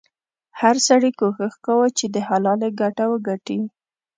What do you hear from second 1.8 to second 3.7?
چې د حلالې ګټه وګټي.